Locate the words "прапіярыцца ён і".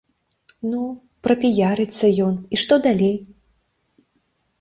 1.27-2.59